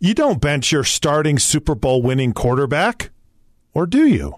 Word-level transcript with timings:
You 0.00 0.14
don't 0.14 0.40
bench 0.40 0.70
your 0.70 0.84
starting 0.84 1.40
Super 1.40 1.74
Bowl 1.74 2.02
winning 2.02 2.32
quarterback, 2.32 3.10
or 3.74 3.84
do 3.84 4.06
you? 4.06 4.36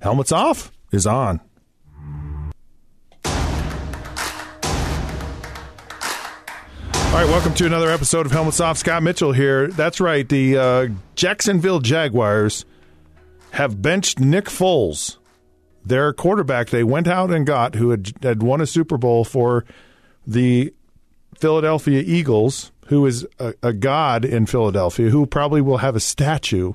Helmets 0.00 0.32
off 0.32 0.72
is 0.90 1.06
on. 1.06 1.42
All 6.94 7.16
right, 7.16 7.26
welcome 7.26 7.52
to 7.54 7.66
another 7.66 7.90
episode 7.90 8.24
of 8.24 8.32
Helmets 8.32 8.58
Off. 8.58 8.78
Scott 8.78 9.02
Mitchell 9.02 9.32
here. 9.32 9.68
That's 9.68 10.00
right. 10.00 10.26
The 10.26 10.56
uh, 10.56 10.88
Jacksonville 11.14 11.80
Jaguars 11.80 12.64
have 13.50 13.82
benched 13.82 14.18
Nick 14.18 14.46
Foles, 14.46 15.18
their 15.84 16.14
quarterback 16.14 16.70
they 16.70 16.84
went 16.84 17.06
out 17.06 17.30
and 17.30 17.44
got, 17.44 17.74
who 17.74 17.90
had, 17.90 18.12
had 18.22 18.42
won 18.42 18.62
a 18.62 18.66
Super 18.66 18.96
Bowl 18.96 19.24
for 19.24 19.66
the 20.26 20.72
Philadelphia 21.38 22.02
Eagles, 22.06 22.72
who 22.90 23.06
is 23.06 23.24
a, 23.38 23.54
a 23.62 23.72
god 23.72 24.24
in 24.24 24.46
Philadelphia, 24.46 25.10
who 25.10 25.24
probably 25.24 25.60
will 25.60 25.78
have 25.78 25.94
a 25.94 26.00
statue, 26.00 26.72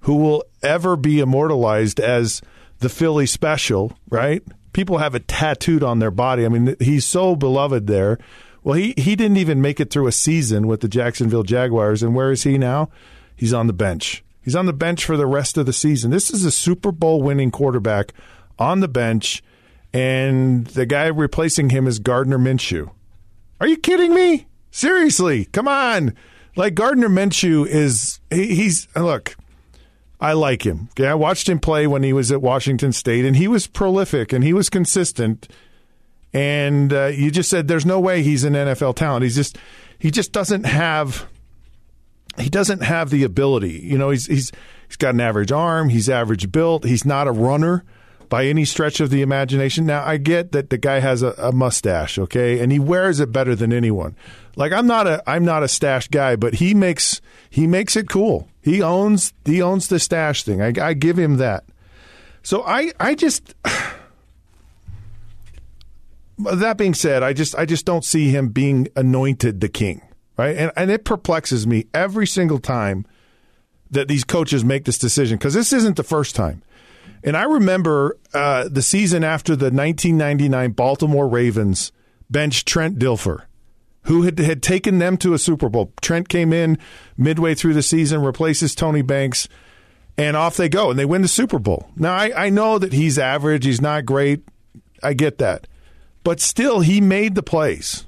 who 0.00 0.16
will 0.16 0.42
ever 0.62 0.96
be 0.96 1.20
immortalized 1.20 2.00
as 2.00 2.40
the 2.78 2.88
Philly 2.88 3.26
special, 3.26 3.92
right? 4.08 4.42
People 4.72 4.96
have 4.96 5.14
it 5.14 5.28
tattooed 5.28 5.82
on 5.82 5.98
their 5.98 6.10
body. 6.10 6.46
I 6.46 6.48
mean, 6.48 6.74
he's 6.80 7.04
so 7.04 7.36
beloved 7.36 7.86
there. 7.86 8.18
Well, 8.64 8.76
he, 8.76 8.94
he 8.96 9.14
didn't 9.14 9.36
even 9.36 9.60
make 9.60 9.78
it 9.78 9.90
through 9.90 10.06
a 10.06 10.12
season 10.12 10.66
with 10.66 10.80
the 10.80 10.88
Jacksonville 10.88 11.42
Jaguars. 11.42 12.02
And 12.02 12.14
where 12.14 12.32
is 12.32 12.44
he 12.44 12.56
now? 12.56 12.88
He's 13.36 13.52
on 13.52 13.66
the 13.66 13.74
bench. 13.74 14.24
He's 14.40 14.56
on 14.56 14.64
the 14.64 14.72
bench 14.72 15.04
for 15.04 15.18
the 15.18 15.26
rest 15.26 15.58
of 15.58 15.66
the 15.66 15.72
season. 15.74 16.10
This 16.10 16.30
is 16.30 16.46
a 16.46 16.50
Super 16.50 16.92
Bowl 16.92 17.20
winning 17.20 17.50
quarterback 17.50 18.14
on 18.58 18.80
the 18.80 18.88
bench, 18.88 19.42
and 19.92 20.66
the 20.68 20.86
guy 20.86 21.08
replacing 21.08 21.70
him 21.70 21.86
is 21.86 21.98
Gardner 21.98 22.38
Minshew. 22.38 22.90
Are 23.60 23.66
you 23.66 23.76
kidding 23.76 24.14
me? 24.14 24.46
Seriously, 24.70 25.46
come 25.46 25.68
on. 25.68 26.14
Like 26.56 26.74
Gardner 26.74 27.08
Minshew 27.08 27.66
is 27.66 28.20
he, 28.30 28.54
he's 28.54 28.88
look. 28.96 29.36
I 30.18 30.32
like 30.32 30.64
him. 30.64 30.88
Okay, 30.92 31.06
I 31.06 31.14
watched 31.14 31.48
him 31.48 31.58
play 31.58 31.86
when 31.86 32.02
he 32.02 32.12
was 32.12 32.32
at 32.32 32.40
Washington 32.40 32.92
State, 32.92 33.26
and 33.26 33.36
he 33.36 33.46
was 33.46 33.66
prolific 33.66 34.32
and 34.32 34.42
he 34.42 34.54
was 34.54 34.70
consistent. 34.70 35.46
And 36.32 36.92
uh, 36.92 37.06
you 37.06 37.30
just 37.30 37.50
said 37.50 37.68
there's 37.68 37.86
no 37.86 38.00
way 38.00 38.22
he's 38.22 38.44
an 38.44 38.54
NFL 38.54 38.96
talent. 38.96 39.24
He's 39.24 39.36
just 39.36 39.58
he 39.98 40.10
just 40.10 40.32
doesn't 40.32 40.64
have 40.64 41.26
he 42.38 42.48
doesn't 42.48 42.82
have 42.82 43.10
the 43.10 43.24
ability. 43.24 43.80
You 43.84 43.98
know, 43.98 44.10
he's 44.10 44.26
he's 44.26 44.52
he's 44.88 44.96
got 44.96 45.14
an 45.14 45.20
average 45.20 45.52
arm. 45.52 45.90
He's 45.90 46.08
average 46.08 46.50
built. 46.50 46.84
He's 46.84 47.04
not 47.04 47.28
a 47.28 47.32
runner 47.32 47.84
by 48.28 48.46
any 48.46 48.64
stretch 48.64 49.00
of 49.00 49.10
the 49.10 49.22
imagination. 49.22 49.86
Now 49.86 50.04
I 50.04 50.16
get 50.16 50.52
that 50.52 50.70
the 50.70 50.78
guy 50.78 51.00
has 51.00 51.22
a, 51.22 51.34
a, 51.38 51.52
mustache, 51.52 52.18
okay, 52.18 52.60
and 52.60 52.72
he 52.72 52.78
wears 52.78 53.20
it 53.20 53.32
better 53.32 53.54
than 53.54 53.72
anyone. 53.72 54.16
Like 54.56 54.72
I'm 54.72 54.86
not 54.86 55.06
a 55.06 55.22
I'm 55.28 55.44
not 55.44 55.62
a 55.62 55.68
stash 55.68 56.08
guy, 56.08 56.36
but 56.36 56.54
he 56.54 56.74
makes 56.74 57.20
he 57.50 57.66
makes 57.66 57.96
it 57.96 58.08
cool. 58.08 58.48
He 58.62 58.82
owns 58.82 59.32
he 59.44 59.62
owns 59.62 59.88
the 59.88 59.98
stash 59.98 60.44
thing. 60.44 60.62
I, 60.62 60.72
I 60.80 60.94
give 60.94 61.18
him 61.18 61.36
that. 61.36 61.64
So 62.42 62.64
I 62.64 62.92
I 62.98 63.14
just 63.14 63.54
that 66.38 66.76
being 66.76 66.94
said, 66.94 67.22
I 67.22 67.32
just 67.32 67.54
I 67.56 67.64
just 67.64 67.84
don't 67.84 68.04
see 68.04 68.30
him 68.30 68.48
being 68.48 68.88
anointed 68.96 69.60
the 69.60 69.68
king, 69.68 70.02
right? 70.36 70.56
And 70.56 70.72
and 70.76 70.90
it 70.90 71.04
perplexes 71.04 71.66
me 71.66 71.86
every 71.92 72.26
single 72.26 72.58
time 72.58 73.06
that 73.90 74.08
these 74.08 74.24
coaches 74.24 74.64
make 74.64 74.84
this 74.84 74.98
decision 74.98 75.38
because 75.38 75.54
this 75.54 75.72
isn't 75.72 75.96
the 75.96 76.02
first 76.02 76.34
time. 76.34 76.62
And 77.22 77.36
I 77.36 77.44
remember 77.44 78.16
uh, 78.32 78.68
the 78.68 78.82
season 78.82 79.24
after 79.24 79.56
the 79.56 79.66
1999 79.66 80.72
Baltimore 80.72 81.28
Ravens 81.28 81.92
benched 82.30 82.66
Trent 82.66 82.98
Dilfer, 82.98 83.44
who 84.02 84.22
had, 84.22 84.38
had 84.38 84.62
taken 84.62 84.98
them 84.98 85.16
to 85.18 85.34
a 85.34 85.38
Super 85.38 85.68
Bowl. 85.68 85.92
Trent 86.00 86.28
came 86.28 86.52
in 86.52 86.78
midway 87.16 87.54
through 87.54 87.74
the 87.74 87.82
season, 87.82 88.22
replaces 88.22 88.74
Tony 88.74 89.02
Banks, 89.02 89.48
and 90.16 90.36
off 90.36 90.56
they 90.56 90.68
go, 90.68 90.90
and 90.90 90.98
they 90.98 91.04
win 91.04 91.22
the 91.22 91.28
Super 91.28 91.58
Bowl. 91.58 91.90
Now, 91.96 92.14
I, 92.14 92.46
I 92.46 92.50
know 92.50 92.78
that 92.78 92.92
he's 92.92 93.18
average, 93.18 93.64
he's 93.64 93.80
not 93.80 94.06
great. 94.06 94.42
I 95.02 95.12
get 95.12 95.38
that. 95.38 95.66
But 96.24 96.40
still, 96.40 96.80
he 96.80 97.00
made 97.00 97.34
the 97.34 97.42
plays. 97.42 98.06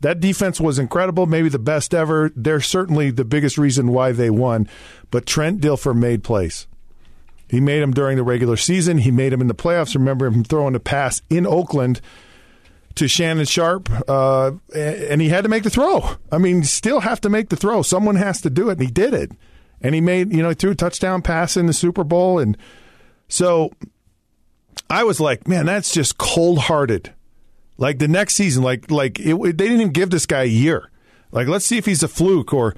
That 0.00 0.20
defense 0.20 0.60
was 0.60 0.78
incredible, 0.78 1.26
maybe 1.26 1.48
the 1.48 1.58
best 1.58 1.94
ever. 1.94 2.30
They're 2.36 2.60
certainly 2.60 3.10
the 3.10 3.24
biggest 3.24 3.56
reason 3.56 3.88
why 3.88 4.12
they 4.12 4.28
won. 4.28 4.68
But 5.10 5.24
Trent 5.24 5.60
Dilfer 5.60 5.96
made 5.96 6.22
plays. 6.22 6.66
He 7.48 7.60
made 7.60 7.80
them 7.80 7.92
during 7.92 8.16
the 8.16 8.22
regular 8.22 8.56
season. 8.56 8.98
He 8.98 9.10
made 9.10 9.32
them 9.32 9.40
in 9.40 9.46
the 9.46 9.54
playoffs. 9.54 9.94
Remember 9.94 10.26
him 10.26 10.42
throwing 10.44 10.74
a 10.74 10.80
pass 10.80 11.22
in 11.30 11.46
Oakland 11.46 12.00
to 12.96 13.06
Shannon 13.06 13.44
Sharpe, 13.44 13.90
uh, 14.08 14.52
and 14.74 15.20
he 15.20 15.28
had 15.28 15.42
to 15.44 15.48
make 15.48 15.62
the 15.62 15.70
throw. 15.70 16.16
I 16.32 16.38
mean, 16.38 16.64
still 16.64 17.00
have 17.00 17.20
to 17.20 17.28
make 17.28 17.50
the 17.50 17.56
throw. 17.56 17.82
Someone 17.82 18.16
has 18.16 18.40
to 18.40 18.50
do 18.50 18.68
it, 18.70 18.78
and 18.78 18.82
he 18.82 18.90
did 18.90 19.14
it. 19.14 19.32
And 19.82 19.94
he 19.94 20.00
made, 20.00 20.32
you 20.32 20.42
know, 20.42 20.48
he 20.48 20.54
threw 20.54 20.70
a 20.70 20.74
touchdown 20.74 21.22
pass 21.22 21.56
in 21.56 21.66
the 21.66 21.74
Super 21.74 22.04
Bowl, 22.04 22.38
and 22.38 22.56
so 23.28 23.70
I 24.88 25.04
was 25.04 25.20
like, 25.20 25.46
man, 25.46 25.66
that's 25.66 25.92
just 25.92 26.16
cold 26.16 26.58
hearted. 26.58 27.12
Like 27.78 27.98
the 27.98 28.08
next 28.08 28.34
season, 28.34 28.62
like 28.62 28.90
like 28.90 29.20
it, 29.20 29.36
they 29.38 29.52
didn't 29.52 29.80
even 29.80 29.92
give 29.92 30.10
this 30.10 30.24
guy 30.24 30.42
a 30.42 30.46
year. 30.46 30.90
Like 31.30 31.46
let's 31.46 31.66
see 31.66 31.76
if 31.76 31.84
he's 31.84 32.02
a 32.02 32.08
fluke 32.08 32.54
or 32.54 32.74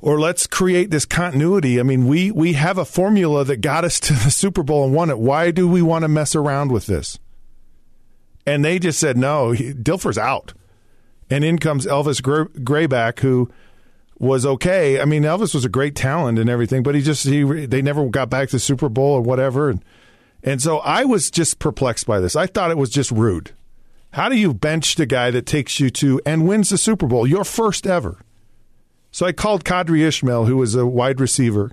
or 0.00 0.20
let's 0.20 0.46
create 0.46 0.90
this 0.90 1.04
continuity. 1.04 1.80
I 1.80 1.82
mean, 1.82 2.06
we 2.06 2.30
we 2.30 2.52
have 2.54 2.78
a 2.78 2.84
formula 2.84 3.44
that 3.44 3.60
got 3.60 3.84
us 3.84 3.98
to 4.00 4.12
the 4.12 4.30
Super 4.30 4.62
Bowl 4.62 4.84
and 4.84 4.94
won 4.94 5.10
it. 5.10 5.18
Why 5.18 5.50
do 5.50 5.68
we 5.68 5.82
want 5.82 6.02
to 6.02 6.08
mess 6.08 6.34
around 6.34 6.72
with 6.72 6.86
this? 6.86 7.18
And 8.46 8.64
they 8.64 8.78
just 8.78 9.00
said 9.00 9.16
no. 9.16 9.52
Dilfer's 9.52 10.18
out, 10.18 10.52
and 11.28 11.44
in 11.44 11.58
comes 11.58 11.86
Elvis 11.86 12.20
Grbac, 12.20 13.20
who 13.20 13.50
was 14.18 14.46
okay. 14.46 15.00
I 15.00 15.04
mean, 15.04 15.24
Elvis 15.24 15.54
was 15.54 15.64
a 15.64 15.70
great 15.70 15.94
talent 15.94 16.38
and 16.38 16.48
everything, 16.48 16.82
but 16.82 16.94
he 16.94 17.02
just 17.02 17.24
he 17.26 17.42
they 17.66 17.82
never 17.82 18.08
got 18.08 18.30
back 18.30 18.48
to 18.50 18.56
the 18.56 18.60
Super 18.60 18.88
Bowl 18.88 19.12
or 19.12 19.20
whatever. 19.20 19.70
And 19.70 19.84
and 20.42 20.62
so 20.62 20.78
I 20.78 21.04
was 21.04 21.30
just 21.30 21.58
perplexed 21.58 22.06
by 22.06 22.20
this. 22.20 22.36
I 22.36 22.46
thought 22.46 22.70
it 22.70 22.78
was 22.78 22.90
just 22.90 23.10
rude. 23.10 23.52
How 24.12 24.28
do 24.28 24.36
you 24.36 24.54
bench 24.54 24.94
the 24.94 25.06
guy 25.06 25.30
that 25.30 25.44
takes 25.44 25.80
you 25.80 25.90
to 25.90 26.20
and 26.24 26.46
wins 26.46 26.70
the 26.70 26.78
Super 26.78 27.06
Bowl, 27.06 27.26
your 27.26 27.44
first 27.44 27.86
ever? 27.86 28.20
So 29.16 29.24
I 29.24 29.32
called 29.32 29.64
Qadry 29.64 30.02
Ismail, 30.02 30.44
who 30.44 30.58
was 30.58 30.74
a 30.74 30.84
wide 30.86 31.20
receiver, 31.20 31.70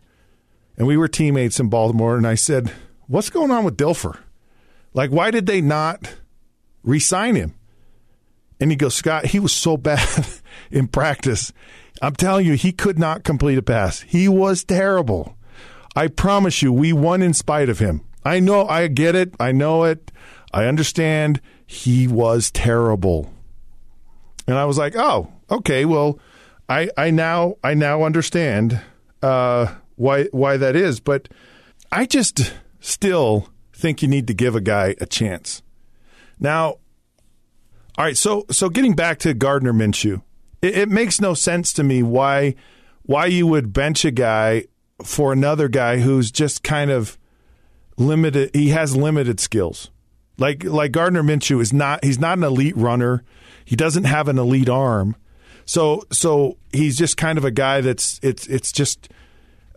and 0.77 0.87
we 0.87 0.95
were 0.95 1.09
teammates 1.09 1.59
in 1.59 1.67
Baltimore, 1.67 2.15
and 2.15 2.25
I 2.25 2.35
said, 2.35 2.71
What's 3.07 3.29
going 3.29 3.51
on 3.51 3.65
with 3.65 3.75
Dilfer? 3.75 4.17
Like, 4.93 5.09
why 5.09 5.29
did 5.29 5.45
they 5.45 5.59
not 5.59 6.15
re 6.83 6.99
sign 6.99 7.35
him? 7.35 7.55
And 8.61 8.71
he 8.71 8.77
goes, 8.77 8.95
Scott, 8.95 9.25
he 9.25 9.41
was 9.41 9.51
so 9.51 9.75
bad 9.89 10.25
in 10.71 10.87
practice. 10.87 11.51
I'm 12.01 12.15
telling 12.15 12.45
you, 12.45 12.53
he 12.53 12.71
could 12.71 12.97
not 12.97 13.25
complete 13.25 13.57
a 13.57 13.61
pass. 13.61 13.99
He 13.99 14.29
was 14.29 14.63
terrible. 14.63 15.35
I 15.97 16.07
promise 16.07 16.61
you, 16.61 16.71
we 16.71 16.93
won 16.93 17.21
in 17.21 17.33
spite 17.33 17.67
of 17.67 17.79
him. 17.79 18.05
I 18.23 18.39
know, 18.39 18.69
I 18.69 18.87
get 18.87 19.15
it. 19.15 19.33
I 19.37 19.51
know 19.51 19.83
it. 19.83 20.13
I 20.53 20.63
understand 20.63 21.41
he 21.67 22.07
was 22.07 22.51
terrible. 22.51 23.33
And 24.47 24.57
I 24.57 24.63
was 24.63 24.77
like, 24.77 24.95
oh, 24.95 25.27
okay, 25.51 25.83
well, 25.83 26.21
I, 26.69 26.89
I 26.97 27.11
now 27.11 27.55
I 27.63 27.73
now 27.73 28.03
understand 28.03 28.81
uh, 29.21 29.73
why 29.95 30.25
why 30.25 30.57
that 30.57 30.75
is, 30.75 30.99
but 30.99 31.29
I 31.91 32.05
just 32.05 32.53
still 32.79 33.49
think 33.73 34.01
you 34.01 34.07
need 34.07 34.27
to 34.27 34.33
give 34.33 34.55
a 34.55 34.61
guy 34.61 34.95
a 34.99 35.05
chance. 35.05 35.61
Now, 36.39 36.77
all 37.97 38.05
right, 38.05 38.17
so 38.17 38.45
so 38.49 38.69
getting 38.69 38.95
back 38.95 39.19
to 39.19 39.33
Gardner 39.33 39.73
Minshew, 39.73 40.21
it, 40.61 40.77
it 40.77 40.89
makes 40.89 41.21
no 41.21 41.33
sense 41.33 41.73
to 41.73 41.83
me 41.83 42.01
why 42.01 42.55
why 43.03 43.25
you 43.25 43.45
would 43.47 43.73
bench 43.73 44.05
a 44.05 44.11
guy 44.11 44.65
for 45.03 45.33
another 45.33 45.67
guy 45.67 45.99
who's 45.99 46.31
just 46.31 46.63
kind 46.63 46.91
of 46.91 47.17
limited. 47.97 48.51
He 48.53 48.69
has 48.69 48.95
limited 48.95 49.39
skills. 49.39 49.91
Like 50.37 50.63
like 50.63 50.91
Gardner 50.91 51.23
Minshew 51.23 51.61
is 51.61 51.73
not 51.73 52.03
he's 52.03 52.19
not 52.19 52.37
an 52.37 52.43
elite 52.43 52.77
runner. 52.77 53.23
He 53.65 53.75
doesn't 53.75 54.05
have 54.05 54.27
an 54.27 54.39
elite 54.39 54.69
arm. 54.69 55.15
So 55.65 56.03
so 56.11 56.57
he's 56.71 56.97
just 56.97 57.17
kind 57.17 57.37
of 57.37 57.45
a 57.45 57.51
guy 57.51 57.81
that's 57.81 58.19
it's 58.23 58.47
it's 58.47 58.71
just 58.71 59.09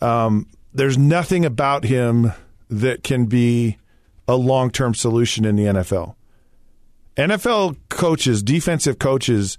um, 0.02 0.46
there's 0.72 0.98
nothing 0.98 1.44
about 1.44 1.84
him 1.84 2.32
that 2.68 3.02
can 3.02 3.26
be 3.26 3.78
a 4.28 4.36
long 4.36 4.70
term 4.70 4.94
solution 4.94 5.44
in 5.44 5.56
the 5.56 5.64
NFL. 5.64 6.14
NFL 7.16 7.76
coaches, 7.88 8.42
defensive 8.42 8.98
coaches, 8.98 9.56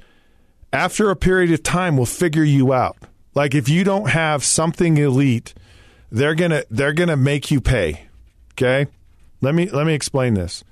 after 0.71 1.09
a 1.09 1.15
period 1.15 1.51
of 1.51 1.63
time 1.63 1.97
will 1.97 2.05
figure 2.05 2.43
you 2.43 2.73
out. 2.73 2.97
Like 3.33 3.55
if 3.55 3.69
you 3.69 3.83
don't 3.83 4.09
have 4.09 4.43
something 4.43 4.97
elite, 4.97 5.53
they're 6.11 6.35
gonna 6.35 6.63
they're 6.69 6.93
gonna 6.93 7.17
make 7.17 7.51
you 7.51 7.61
pay. 7.61 8.07
Okay, 8.53 8.87
let 9.41 9.55
me 9.55 9.69
let 9.69 9.85
me 9.85 9.93
explain 9.93 10.33
this. 10.33 10.63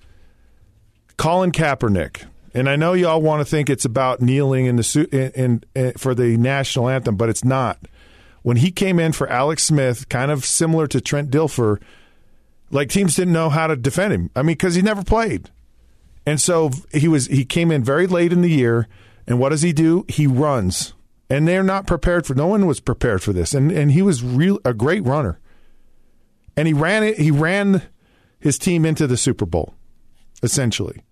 Colin 1.17 1.51
Kaepernick, 1.51 2.25
and 2.55 2.69
I 2.69 2.77
know 2.77 2.93
y'all 2.93 3.21
want 3.21 3.41
to 3.41 3.45
think 3.45 3.69
it's 3.69 3.83
about 3.83 4.21
kneeling 4.21 4.65
in 4.65 4.77
the 4.77 5.07
in, 5.11 5.43
in, 5.43 5.63
in 5.75 5.91
for 5.93 6.15
the 6.15 6.37
national 6.37 6.87
anthem, 6.87 7.17
but 7.17 7.27
it's 7.27 7.43
not. 7.43 7.77
When 8.43 8.57
he 8.57 8.71
came 8.71 8.97
in 8.97 9.11
for 9.11 9.27
Alex 9.27 9.63
Smith, 9.63 10.07
kind 10.07 10.31
of 10.31 10.45
similar 10.45 10.87
to 10.87 11.01
Trent 11.01 11.29
Dilfer, 11.29 11.81
like 12.71 12.89
teams 12.89 13.15
didn't 13.15 13.33
know 13.33 13.49
how 13.49 13.67
to 13.67 13.75
defend 13.75 14.13
him. 14.13 14.31
I 14.35 14.41
mean, 14.41 14.53
because 14.53 14.75
he 14.75 14.81
never 14.81 15.03
played, 15.03 15.51
and 16.25 16.39
so 16.39 16.71
he 16.93 17.09
was 17.09 17.27
he 17.27 17.43
came 17.43 17.71
in 17.71 17.83
very 17.83 18.07
late 18.07 18.31
in 18.31 18.41
the 18.41 18.49
year. 18.49 18.87
And 19.27 19.39
what 19.39 19.49
does 19.49 19.63
he 19.63 19.73
do? 19.73 20.05
He 20.07 20.27
runs, 20.27 20.93
and 21.29 21.47
they're 21.47 21.63
not 21.63 21.87
prepared 21.87 22.25
for. 22.25 22.35
No 22.35 22.47
one 22.47 22.67
was 22.67 22.79
prepared 22.79 23.21
for 23.21 23.33
this, 23.33 23.53
and 23.53 23.71
and 23.71 23.91
he 23.91 24.01
was 24.01 24.23
real 24.23 24.59
a 24.63 24.73
great 24.73 25.03
runner, 25.03 25.39
and 26.55 26.67
he 26.67 26.73
ran 26.73 27.03
it. 27.03 27.17
He 27.17 27.31
ran 27.31 27.81
his 28.39 28.57
team 28.59 28.85
into 28.85 29.07
the 29.07 29.17
Super 29.17 29.45
Bowl, 29.45 29.73
essentially, 30.43 31.03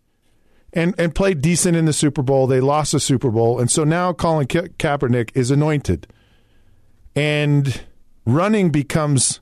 and 0.73 0.95
and 0.97 1.15
played 1.15 1.41
decent 1.41 1.77
in 1.77 1.85
the 1.85 1.93
Super 1.93 2.21
Bowl. 2.21 2.47
They 2.47 2.59
lost 2.59 2.91
the 2.91 2.99
Super 2.99 3.29
Bowl, 3.29 3.59
and 3.59 3.69
so 3.69 3.83
now 3.83 4.11
Colin 4.11 4.47
Ka- 4.47 4.67
Kaepernick 4.79 5.29
is 5.35 5.51
anointed, 5.51 6.07
and 7.15 7.81
running 8.25 8.71
becomes 8.71 9.39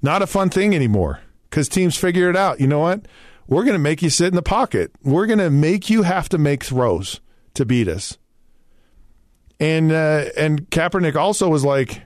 not 0.00 0.22
a 0.22 0.26
fun 0.26 0.50
thing 0.50 0.74
anymore 0.74 1.20
because 1.50 1.68
teams 1.68 1.96
figure 1.96 2.30
it 2.30 2.36
out. 2.36 2.60
You 2.60 2.66
know 2.66 2.80
what? 2.80 3.06
We're 3.46 3.64
going 3.64 3.74
to 3.74 3.78
make 3.78 4.02
you 4.02 4.10
sit 4.10 4.28
in 4.28 4.34
the 4.34 4.42
pocket. 4.42 4.92
We're 5.02 5.26
going 5.26 5.38
to 5.38 5.50
make 5.50 5.90
you 5.90 6.02
have 6.02 6.28
to 6.30 6.38
make 6.38 6.64
throws 6.64 7.20
to 7.54 7.64
beat 7.64 7.88
us. 7.88 8.16
And 9.60 9.92
uh, 9.92 10.26
and 10.36 10.68
Kaepernick 10.70 11.14
also 11.14 11.48
was 11.48 11.64
like, 11.64 12.02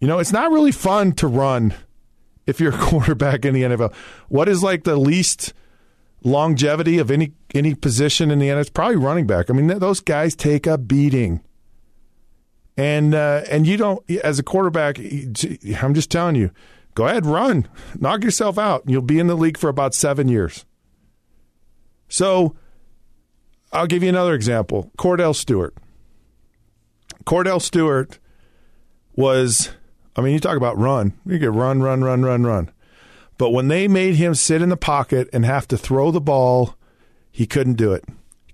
you 0.00 0.08
know, 0.08 0.18
it's 0.18 0.32
not 0.32 0.50
really 0.50 0.72
fun 0.72 1.12
to 1.12 1.26
run 1.26 1.74
if 2.46 2.60
you're 2.60 2.74
a 2.74 2.78
quarterback 2.80 3.44
in 3.44 3.54
the 3.54 3.62
NFL. 3.62 3.94
What 4.28 4.48
is 4.48 4.62
like 4.62 4.84
the 4.84 4.96
least 4.96 5.54
longevity 6.24 6.98
of 6.98 7.10
any 7.10 7.32
any 7.54 7.74
position 7.74 8.30
in 8.30 8.38
the 8.38 8.48
NFL? 8.48 8.60
It's 8.60 8.70
probably 8.70 8.96
running 8.96 9.26
back. 9.26 9.50
I 9.50 9.52
mean, 9.52 9.66
those 9.78 10.00
guys 10.00 10.34
take 10.34 10.66
a 10.66 10.78
beating. 10.78 11.42
And 12.76 13.14
uh, 13.14 13.42
and 13.50 13.66
you 13.66 13.76
don't 13.76 14.02
as 14.24 14.38
a 14.38 14.42
quarterback. 14.42 14.98
I'm 14.98 15.94
just 15.94 16.10
telling 16.10 16.36
you, 16.36 16.50
go 16.94 17.06
ahead, 17.06 17.26
run, 17.26 17.68
knock 17.98 18.24
yourself 18.24 18.58
out. 18.58 18.84
You'll 18.86 19.02
be 19.02 19.18
in 19.18 19.26
the 19.26 19.36
league 19.36 19.58
for 19.58 19.68
about 19.68 19.94
seven 19.94 20.28
years. 20.28 20.64
So 22.08 22.56
I'll 23.72 23.86
give 23.86 24.02
you 24.02 24.08
another 24.08 24.34
example. 24.34 24.90
Kordell 24.98 25.34
Stewart. 25.34 25.74
Kordell 27.24 27.60
Stewart 27.60 28.18
was, 29.16 29.70
I 30.16 30.20
mean, 30.20 30.34
you 30.34 30.40
talk 30.40 30.56
about 30.56 30.76
run. 30.76 31.14
You 31.24 31.38
get 31.38 31.52
run, 31.52 31.82
run, 31.82 32.02
run, 32.02 32.22
run, 32.22 32.44
run. 32.44 32.70
But 33.38 33.50
when 33.50 33.68
they 33.68 33.88
made 33.88 34.16
him 34.16 34.34
sit 34.34 34.62
in 34.62 34.68
the 34.68 34.76
pocket 34.76 35.28
and 35.32 35.44
have 35.44 35.66
to 35.68 35.78
throw 35.78 36.10
the 36.10 36.20
ball, 36.20 36.76
he 37.30 37.46
couldn't 37.46 37.74
do 37.74 37.92
it. 37.92 38.04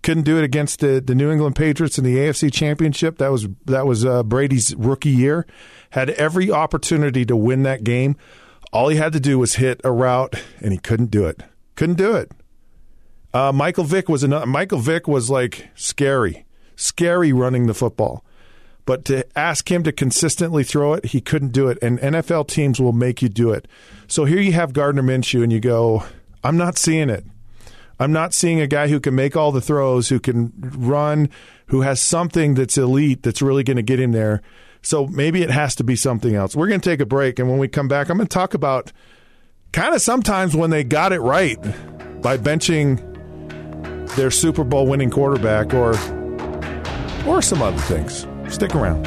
Couldn't 0.03 0.23
do 0.23 0.39
it 0.39 0.45
against 0.45 0.81
the, 0.81 1.03
the 1.05 1.15
New 1.15 1.31
England 1.31 1.57
Patriots 1.57 1.99
in 1.99 2.05
the 2.05 2.17
AFC 2.17 2.53
Championship. 2.53 3.19
That 3.19 3.33
was 3.33 3.49
that 3.67 3.87
was 3.87 4.05
uh, 4.05 4.23
Brady's 4.23 4.75
rookie 4.77 5.11
year. 5.11 5.47
Had 5.91 6.11
every 6.11 6.51
opportunity 6.51 7.25
to 7.27 7.37
win 7.37 7.65
that 7.65 7.83
game. 7.83 8.17
All 8.73 8.89
he 8.89 8.97
had 8.97 9.13
to 9.15 9.21
do 9.21 9.39
was 9.39 9.57
hit 9.57 9.81
a 9.83 9.91
route, 9.91 10.35
and 10.61 10.73
he 10.73 10.79
couldn't 10.79 11.11
do 11.11 11.27
it. 11.27 11.43
Couldn't 11.75 11.97
do 11.97 12.15
it. 12.15 12.31
Uh, 13.35 13.53
Michael 13.53 13.85
Vick 13.85 14.09
was 14.09 14.23
another. 14.23 14.47
Michael 14.47 14.79
Vick 14.79 15.09
was 15.09 15.31
like 15.31 15.69
scary, 15.75 16.47
scary 16.77 17.33
running 17.33 17.67
the 17.67 17.75
football. 17.75 18.25
But 18.89 19.05
to 19.05 19.27
ask 19.39 19.71
him 19.71 19.83
to 19.83 19.93
consistently 19.93 20.65
throw 20.65 20.95
it, 20.95 21.05
he 21.05 21.21
couldn't 21.21 21.53
do 21.53 21.69
it. 21.69 21.77
And 21.83 21.99
NFL 21.99 22.49
teams 22.49 22.81
will 22.81 22.95
make 22.95 23.21
you 23.21 23.29
do 23.29 23.51
it. 23.51 23.69
So 24.07 24.25
here 24.25 24.41
you 24.41 24.53
have 24.53 24.73
Gardner 24.73 25.03
Minshew, 25.03 25.43
and 25.43 25.53
you 25.53 25.61
go, 25.61 26.05
I'm 26.43 26.57
not 26.57 26.79
seeing 26.79 27.11
it. 27.11 27.27
I'm 28.01 28.13
not 28.13 28.33
seeing 28.33 28.63
a 28.63 28.67
guy 28.67 28.89
who 28.89 28.99
can 28.99 29.15
make 29.15 29.37
all 29.37 29.53
the 29.53 29.61
throws, 29.61 30.09
who 30.09 30.19
can 30.19 30.55
run, 30.57 31.29
who 31.67 31.83
has 31.83 32.01
something 32.01 32.55
that's 32.55 32.79
elite 32.79 33.23
that's 33.23 33.43
really 33.43 33.63
going 33.63 33.77
to 33.77 33.83
get 33.83 34.01
him 34.01 34.13
there. 34.13 34.41
So 34.81 35.07
maybe 35.07 35.43
it 35.43 35.51
has 35.51 35.75
to 35.75 35.85
be 35.85 35.95
something 35.95 36.35
else. 36.35 36.57
We're 36.57 36.69
going 36.69 36.81
to 36.81 36.91
take 36.91 37.01
a 37.01 37.07
break. 37.07 37.39
And 37.39 37.47
when 37.47 37.59
we 37.59 37.69
come 37.69 37.89
back, 37.89 38.09
I'm 38.09 38.17
going 38.17 38.27
to 38.27 38.35
talk 38.35 38.55
about 38.55 38.91
kind 39.73 39.95
of 39.95 40.01
sometimes 40.01 40.57
when 40.57 40.71
they 40.71 40.83
got 40.83 41.13
it 41.13 41.21
right 41.21 41.61
by 42.23 42.39
benching 42.39 43.05
their 44.17 44.31
Super 44.31 44.65
Bowl 44.65 44.87
winning 44.87 45.11
quarterback 45.11 45.75
or 45.75 45.91
or 47.27 47.43
some 47.43 47.61
other 47.61 47.77
things. 47.83 48.27
Stick 48.51 48.75
around. 48.75 49.05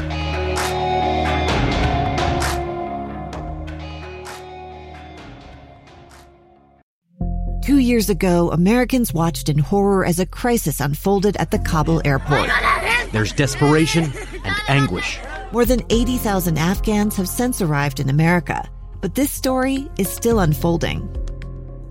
Two 7.64 7.78
years 7.78 8.10
ago, 8.10 8.50
Americans 8.50 9.14
watched 9.14 9.48
in 9.48 9.56
horror 9.56 10.04
as 10.04 10.18
a 10.18 10.26
crisis 10.26 10.80
unfolded 10.80 11.36
at 11.36 11.52
the 11.52 11.60
Kabul 11.60 12.02
airport. 12.04 12.50
There's 13.12 13.32
desperation 13.32 14.12
and 14.44 14.56
anguish. 14.68 15.20
More 15.52 15.64
than 15.64 15.80
80,000 15.88 16.58
Afghans 16.58 17.14
have 17.16 17.28
since 17.28 17.62
arrived 17.62 18.00
in 18.00 18.08
America, 18.08 18.68
but 19.00 19.14
this 19.14 19.30
story 19.30 19.88
is 19.96 20.08
still 20.08 20.40
unfolding. 20.40 21.08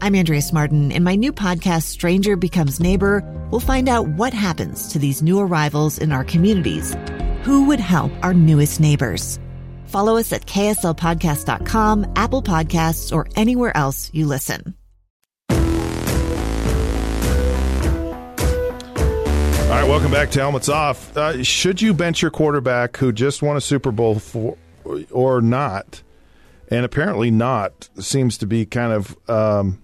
I'm 0.01 0.13
Andrea 0.13 0.41
Martin. 0.51 0.91
In 0.91 1.03
my 1.03 1.15
new 1.15 1.31
podcast, 1.31 1.83
Stranger 1.83 2.35
Becomes 2.35 2.79
Neighbor, 2.79 3.23
we'll 3.49 3.61
find 3.61 3.87
out 3.87 4.07
what 4.09 4.33
happens 4.33 4.87
to 4.89 4.99
these 4.99 5.21
new 5.21 5.39
arrivals 5.39 5.99
in 5.99 6.11
our 6.11 6.25
communities. 6.25 6.95
Who 7.43 7.65
would 7.67 7.79
help 7.79 8.11
our 8.23 8.33
newest 8.33 8.79
neighbors? 8.79 9.39
Follow 9.85 10.17
us 10.17 10.31
at 10.31 10.45
kslpodcast.com, 10.45 12.13
Apple 12.15 12.43
Podcasts, 12.43 13.15
or 13.15 13.27
anywhere 13.35 13.75
else 13.75 14.09
you 14.13 14.25
listen. 14.25 14.75
All 19.71 19.77
right, 19.77 19.87
welcome 19.87 20.11
back 20.11 20.31
to 20.31 20.39
Helmets 20.39 20.69
Off. 20.69 21.15
Uh, 21.15 21.43
should 21.43 21.81
you 21.81 21.93
bench 21.93 22.21
your 22.21 22.31
quarterback 22.31 22.97
who 22.97 23.11
just 23.11 23.41
won 23.41 23.55
a 23.57 23.61
Super 23.61 23.91
Bowl 23.91 24.19
for, 24.19 24.57
or 25.09 25.41
not? 25.41 26.03
And 26.69 26.85
apparently 26.85 27.31
not 27.31 27.89
seems 27.99 28.37
to 28.39 28.47
be 28.47 28.65
kind 28.65 28.93
of 28.93 29.17
um, 29.29 29.81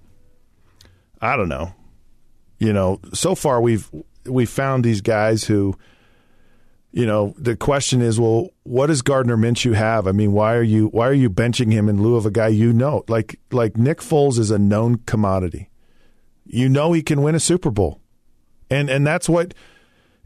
I 1.21 1.35
don't 1.35 1.49
know. 1.49 1.73
You 2.59 2.73
know, 2.73 2.99
so 3.13 3.35
far 3.35 3.61
we've 3.61 3.89
we 4.25 4.45
found 4.45 4.83
these 4.83 5.01
guys 5.01 5.43
who, 5.43 5.75
you 6.91 7.05
know, 7.05 7.35
the 7.37 7.55
question 7.55 8.01
is, 8.01 8.19
well, 8.19 8.49
what 8.63 8.87
does 8.87 9.01
Gardner 9.01 9.37
Minshew 9.37 9.73
have? 9.73 10.07
I 10.07 10.11
mean, 10.11 10.31
why 10.31 10.55
are 10.55 10.63
you 10.63 10.87
why 10.87 11.07
are 11.07 11.13
you 11.13 11.29
benching 11.29 11.71
him 11.71 11.89
in 11.89 12.01
lieu 12.01 12.15
of 12.15 12.25
a 12.25 12.31
guy 12.31 12.47
you 12.47 12.73
know? 12.73 13.03
Like 13.07 13.39
like 13.51 13.77
Nick 13.77 13.99
Foles 13.99 14.39
is 14.39 14.51
a 14.51 14.57
known 14.57 14.99
commodity. 15.05 15.69
You 16.45 16.69
know 16.69 16.93
he 16.93 17.03
can 17.03 17.21
win 17.21 17.35
a 17.35 17.39
Super 17.39 17.71
Bowl, 17.71 18.01
and 18.69 18.89
and 18.89 19.05
that's 19.05 19.29
what. 19.29 19.53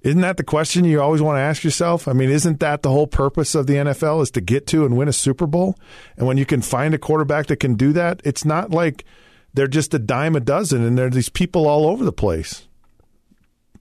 Isn't 0.03 0.21
that 0.21 0.37
the 0.37 0.43
question 0.43 0.83
you 0.83 0.99
always 0.99 1.21
want 1.21 1.37
to 1.37 1.41
ask 1.41 1.63
yourself? 1.63 2.07
I 2.07 2.13
mean, 2.13 2.31
isn't 2.31 2.59
that 2.59 2.81
the 2.81 2.89
whole 2.89 3.05
purpose 3.05 3.53
of 3.53 3.67
the 3.67 3.75
NFL 3.75 4.23
is 4.23 4.31
to 4.31 4.41
get 4.41 4.65
to 4.67 4.83
and 4.83 4.97
win 4.97 5.07
a 5.07 5.13
Super 5.13 5.45
Bowl? 5.45 5.77
And 6.17 6.25
when 6.25 6.37
you 6.37 6.45
can 6.47 6.63
find 6.63 6.95
a 6.95 6.97
quarterback 6.97 7.45
that 7.47 7.57
can 7.57 7.75
do 7.75 7.93
that, 7.93 8.19
it's 8.25 8.43
not 8.43 8.71
like 8.71 9.05
they're 9.53 9.67
just 9.67 9.93
a 9.93 9.99
dime 9.99 10.35
a 10.35 10.39
dozen, 10.39 10.83
and 10.83 10.97
there 10.97 11.05
are 11.05 11.11
these 11.11 11.29
people 11.29 11.67
all 11.67 11.85
over 11.85 12.03
the 12.03 12.11
place. 12.11 12.67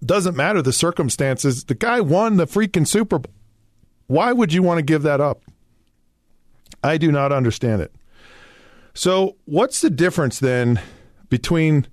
Doesn't 0.04 0.36
matter 0.36 0.62
the 0.62 0.72
circumstances. 0.72 1.64
The 1.64 1.74
guy 1.74 2.00
won 2.00 2.36
the 2.36 2.46
freaking 2.46 2.86
Super 2.86 3.18
Bowl. 3.18 3.32
Why 4.06 4.32
would 4.32 4.52
you 4.52 4.62
want 4.62 4.78
to 4.78 4.82
give 4.82 5.02
that 5.02 5.20
up? 5.20 5.42
I 6.82 6.96
do 6.96 7.12
not 7.12 7.32
understand 7.32 7.82
it. 7.82 7.94
So, 8.94 9.36
what's 9.44 9.80
the 9.80 9.90
difference 9.90 10.40
then 10.40 10.80
between 11.28 11.86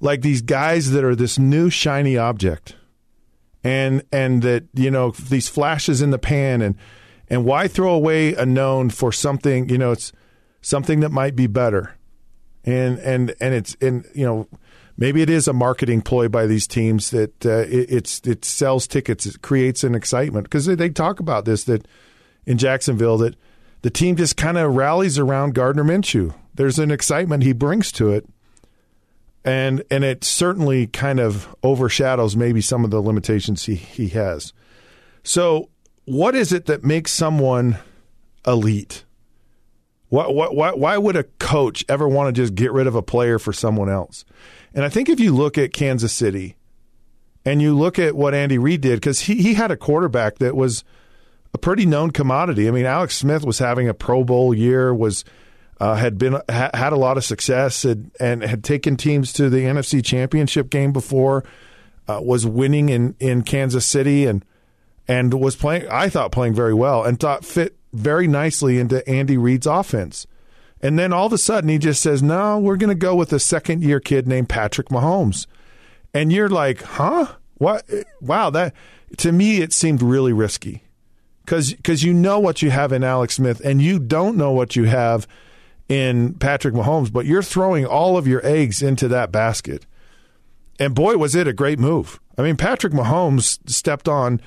like 0.00 0.22
these 0.22 0.40
guys 0.40 0.92
that 0.92 1.04
are 1.04 1.14
this 1.14 1.38
new 1.38 1.68
shiny 1.68 2.16
object 2.16 2.76
and 3.62 4.02
and 4.10 4.42
that 4.42 4.64
you 4.74 4.90
know 4.90 5.10
these 5.10 5.48
flashes 5.48 6.00
in 6.00 6.10
the 6.10 6.18
pan 6.18 6.62
and 6.62 6.76
and 7.28 7.44
why 7.44 7.68
throw 7.68 7.92
away 7.92 8.34
a 8.34 8.46
known 8.46 8.90
for 8.90 9.12
something, 9.12 9.68
you 9.68 9.78
know, 9.78 9.92
it's 9.92 10.12
something 10.60 11.00
that 11.00 11.10
might 11.10 11.36
be 11.36 11.46
better 11.46 11.96
and 12.64 12.98
and 12.98 13.34
and 13.40 13.54
it's 13.54 13.76
and 13.80 14.06
you 14.14 14.24
know 14.24 14.46
maybe 14.96 15.22
it 15.22 15.30
is 15.30 15.48
a 15.48 15.52
marketing 15.52 16.02
ploy 16.02 16.28
by 16.28 16.46
these 16.46 16.66
teams 16.66 17.10
that 17.10 17.46
uh, 17.46 17.64
it, 17.68 18.26
it 18.26 18.44
sells 18.44 18.86
tickets, 18.86 19.26
it 19.26 19.42
creates 19.42 19.84
an 19.84 19.94
excitement 19.94 20.44
because 20.44 20.66
they, 20.66 20.74
they 20.74 20.90
talk 20.90 21.20
about 21.20 21.44
this 21.44 21.64
that 21.64 21.86
in 22.46 22.58
Jacksonville 22.58 23.18
that 23.18 23.36
the 23.82 23.90
team 23.90 24.16
just 24.16 24.36
kind 24.36 24.58
of 24.58 24.74
rallies 24.74 25.18
around 25.18 25.54
Gardner 25.54 25.84
Minshew. 25.84 26.34
There's 26.54 26.78
an 26.78 26.90
excitement 26.90 27.42
he 27.42 27.52
brings 27.52 27.90
to 27.92 28.10
it, 28.12 28.28
and 29.44 29.82
and 29.90 30.04
it 30.04 30.24
certainly 30.24 30.86
kind 30.86 31.18
of 31.18 31.54
overshadows 31.62 32.36
maybe 32.36 32.60
some 32.60 32.84
of 32.84 32.90
the 32.90 33.00
limitations 33.00 33.64
he 33.64 33.74
he 33.74 34.08
has. 34.08 34.52
So, 35.24 35.70
what 36.04 36.34
is 36.34 36.52
it 36.52 36.66
that 36.66 36.84
makes 36.84 37.12
someone 37.12 37.78
elite? 38.46 39.04
Why, 40.12 40.26
why, 40.26 40.72
why 40.72 40.98
would 40.98 41.16
a 41.16 41.24
coach 41.38 41.86
ever 41.88 42.06
want 42.06 42.36
to 42.36 42.38
just 42.38 42.54
get 42.54 42.70
rid 42.70 42.86
of 42.86 42.94
a 42.94 43.00
player 43.00 43.38
for 43.38 43.54
someone 43.54 43.88
else? 43.88 44.26
And 44.74 44.84
I 44.84 44.90
think 44.90 45.08
if 45.08 45.18
you 45.18 45.34
look 45.34 45.56
at 45.56 45.72
Kansas 45.72 46.12
City 46.12 46.54
and 47.46 47.62
you 47.62 47.74
look 47.74 47.98
at 47.98 48.14
what 48.14 48.34
Andy 48.34 48.58
Reid 48.58 48.82
did 48.82 48.96
because 48.96 49.20
he 49.20 49.36
he 49.36 49.54
had 49.54 49.70
a 49.70 49.76
quarterback 49.76 50.36
that 50.36 50.54
was 50.54 50.84
a 51.54 51.58
pretty 51.58 51.86
known 51.86 52.10
commodity. 52.10 52.68
I 52.68 52.72
mean, 52.72 52.84
Alex 52.84 53.16
Smith 53.16 53.42
was 53.46 53.58
having 53.58 53.88
a 53.88 53.94
Pro 53.94 54.22
Bowl 54.22 54.52
year, 54.52 54.94
was 54.94 55.24
uh, 55.80 55.94
had 55.94 56.18
been 56.18 56.34
ha- 56.46 56.70
had 56.74 56.92
a 56.92 56.96
lot 56.96 57.16
of 57.16 57.24
success, 57.24 57.82
and, 57.86 58.10
and 58.20 58.42
had 58.42 58.62
taken 58.62 58.98
teams 58.98 59.32
to 59.32 59.48
the 59.48 59.60
NFC 59.60 60.04
Championship 60.04 60.68
game 60.68 60.92
before, 60.92 61.42
uh, 62.06 62.20
was 62.22 62.44
winning 62.44 62.90
in 62.90 63.16
in 63.18 63.40
Kansas 63.44 63.86
City, 63.86 64.26
and 64.26 64.44
and 65.08 65.32
was 65.32 65.56
playing. 65.56 65.88
I 65.90 66.10
thought 66.10 66.32
playing 66.32 66.52
very 66.52 66.74
well, 66.74 67.02
and 67.02 67.18
thought 67.18 67.46
fit 67.46 67.78
very 67.92 68.26
nicely 68.26 68.78
into 68.78 69.06
Andy 69.08 69.36
Reid's 69.36 69.66
offense. 69.66 70.26
And 70.80 70.98
then 70.98 71.12
all 71.12 71.26
of 71.26 71.32
a 71.32 71.38
sudden, 71.38 71.70
he 71.70 71.78
just 71.78 72.02
says, 72.02 72.22
"No, 72.22 72.58
we're 72.58 72.76
going 72.76 72.88
to 72.88 72.94
go 72.94 73.14
with 73.14 73.32
a 73.32 73.38
second 73.38 73.82
year 73.82 74.00
kid 74.00 74.26
named 74.26 74.48
Patrick 74.48 74.88
Mahomes." 74.88 75.46
And 76.12 76.32
you're 76.32 76.48
like, 76.48 76.82
"Huh? 76.82 77.26
What? 77.54 77.84
Wow! 78.20 78.50
That 78.50 78.74
to 79.18 79.30
me, 79.30 79.60
it 79.60 79.72
seemed 79.72 80.02
really 80.02 80.32
risky." 80.32 80.82
because 81.44 82.02
you 82.02 82.14
know 82.14 82.38
what 82.38 82.62
you 82.62 82.70
have 82.70 82.92
in 82.92 83.04
Alex 83.04 83.34
Smith 83.34 83.60
and 83.64 83.82
you 83.82 83.98
don't 83.98 84.36
know 84.36 84.52
what 84.52 84.76
you 84.76 84.84
have 84.84 85.26
in 85.88 86.34
Patrick 86.34 86.74
Mahomes, 86.74 87.12
but 87.12 87.26
you're 87.26 87.42
throwing 87.42 87.84
all 87.84 88.16
of 88.16 88.26
your 88.26 88.44
eggs 88.46 88.82
into 88.82 89.08
that 89.08 89.32
basket. 89.32 89.84
And 90.78 90.94
boy, 90.94 91.16
was 91.16 91.34
it 91.34 91.46
a 91.46 91.52
great 91.52 91.78
move. 91.78 92.20
I 92.38 92.42
mean, 92.42 92.56
Patrick 92.56 92.92
Mahomes 92.92 93.58
stepped 93.68 94.08
on 94.08 94.40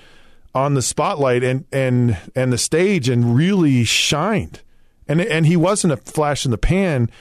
on 0.56 0.74
the 0.74 0.82
spotlight 0.82 1.44
and 1.44 1.66
and 1.72 2.18
and 2.34 2.52
the 2.52 2.58
stage 2.58 3.10
and 3.10 3.36
really 3.36 3.84
shined. 3.84 4.62
And 5.08 5.22
and 5.22 5.46
he 5.46 5.58
wasn't 5.58 5.94
a 5.94 5.98
flash 5.98 6.46
in 6.46 6.52
the 6.52 6.58
pan 6.58 7.12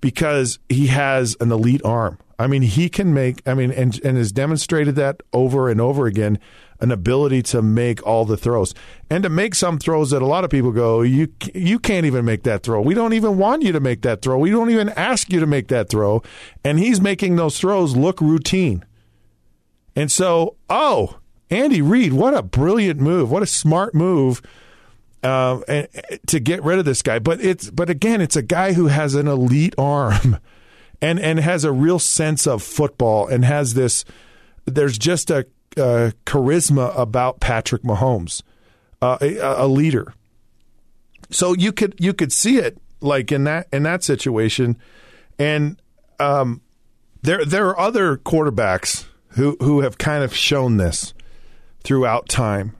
because 0.00 0.58
he 0.68 0.88
has 0.88 1.36
an 1.40 1.50
elite 1.50 1.82
arm. 1.84 2.18
I 2.38 2.46
mean, 2.46 2.62
he 2.62 2.88
can 2.88 3.14
make. 3.14 3.42
I 3.46 3.54
mean, 3.54 3.72
and 3.72 3.98
and 4.04 4.18
has 4.18 4.30
demonstrated 4.30 4.96
that 4.96 5.22
over 5.32 5.68
and 5.70 5.80
over 5.80 6.06
again, 6.06 6.38
an 6.80 6.90
ability 6.90 7.42
to 7.42 7.62
make 7.62 8.04
all 8.06 8.24
the 8.24 8.36
throws 8.36 8.74
and 9.08 9.22
to 9.22 9.30
make 9.30 9.54
some 9.54 9.78
throws 9.78 10.10
that 10.10 10.20
a 10.20 10.26
lot 10.26 10.44
of 10.44 10.50
people 10.50 10.72
go, 10.72 11.00
you 11.00 11.28
you 11.54 11.78
can't 11.78 12.04
even 12.04 12.24
make 12.24 12.42
that 12.42 12.62
throw. 12.62 12.80
We 12.82 12.94
don't 12.94 13.14
even 13.14 13.38
want 13.38 13.62
you 13.62 13.72
to 13.72 13.80
make 13.80 14.02
that 14.02 14.20
throw. 14.20 14.36
We 14.38 14.50
don't 14.50 14.70
even 14.70 14.90
ask 14.90 15.32
you 15.32 15.40
to 15.40 15.46
make 15.46 15.68
that 15.68 15.88
throw, 15.88 16.22
and 16.62 16.78
he's 16.78 17.00
making 17.00 17.36
those 17.36 17.58
throws 17.58 17.96
look 17.96 18.20
routine. 18.20 18.84
And 19.96 20.10
so, 20.10 20.56
oh, 20.68 21.16
Andy 21.50 21.82
Reid, 21.82 22.12
what 22.12 22.34
a 22.34 22.42
brilliant 22.42 23.00
move! 23.00 23.30
What 23.30 23.42
a 23.42 23.46
smart 23.46 23.94
move. 23.94 24.42
Uh, 25.22 25.86
to 26.26 26.38
get 26.38 26.62
rid 26.62 26.78
of 26.78 26.84
this 26.84 27.00
guy, 27.00 27.18
but 27.18 27.40
it's 27.40 27.70
but 27.70 27.88
again, 27.88 28.20
it's 28.20 28.36
a 28.36 28.42
guy 28.42 28.74
who 28.74 28.88
has 28.88 29.14
an 29.14 29.26
elite 29.26 29.74
arm, 29.78 30.38
and 31.00 31.18
and 31.18 31.40
has 31.40 31.64
a 31.64 31.72
real 31.72 31.98
sense 31.98 32.46
of 32.46 32.62
football, 32.62 33.26
and 33.26 33.44
has 33.44 33.72
this. 33.72 34.04
There's 34.66 34.98
just 34.98 35.30
a 35.30 35.46
uh, 35.76 36.10
charisma 36.26 36.96
about 36.98 37.40
Patrick 37.40 37.82
Mahomes, 37.82 38.42
uh, 39.00 39.18
a, 39.20 39.38
a, 39.38 39.66
leader. 39.66 40.14
So 41.30 41.54
you 41.54 41.72
could 41.72 41.94
you 41.98 42.12
could 42.12 42.32
see 42.32 42.58
it 42.58 42.78
like 43.00 43.32
in 43.32 43.44
that 43.44 43.68
in 43.72 43.82
that 43.84 44.04
situation, 44.04 44.76
and 45.38 45.80
um, 46.20 46.60
there 47.22 47.44
there 47.46 47.66
are 47.68 47.78
other 47.78 48.18
quarterbacks 48.18 49.06
who 49.30 49.56
who 49.60 49.80
have 49.80 49.96
kind 49.96 50.22
of 50.22 50.34
shown 50.34 50.76
this 50.76 51.14
throughout 51.84 52.28
time. 52.28 52.76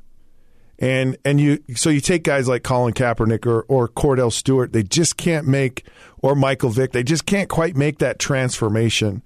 And 0.78 1.16
and 1.25 1.40
you 1.40 1.62
so 1.76 1.88
you 1.88 2.00
take 2.00 2.25
guys 2.25 2.49
like 2.49 2.64
Colin 2.64 2.94
Kaepernick 2.94 3.46
or, 3.46 3.62
or 3.68 3.88
Kordell 3.88 4.32
Stewart, 4.32 4.73
they 4.73 4.82
just 4.82 5.16
can't 5.16 5.46
make 5.46 5.87
or 6.18 6.34
Michael 6.34 6.70
Vick, 6.70 6.92
they 6.92 7.04
just 7.04 7.26
can't 7.26 7.49
quite 7.49 7.76
make 7.76 7.99
that 7.99 8.18
transformation 8.18 9.25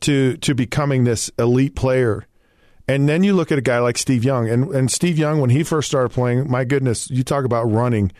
to 0.00 0.38
to 0.38 0.54
becoming 0.54 1.04
this 1.04 1.30
elite 1.38 1.76
player 1.76 2.26
and 2.88 3.08
then 3.08 3.22
you 3.22 3.34
look 3.34 3.52
at 3.52 3.58
a 3.58 3.62
guy 3.62 3.78
like 3.78 3.96
Steve 3.96 4.24
Young, 4.24 4.48
and, 4.48 4.70
and 4.74 4.90
Steve 4.90 5.18
Young, 5.18 5.40
when 5.40 5.50
he 5.50 5.62
first 5.62 5.88
started 5.88 6.10
playing, 6.10 6.50
my 6.50 6.64
goodness, 6.64 7.10
you 7.10 7.22
talk 7.22 7.44
about 7.44 7.64
running. 7.64 8.12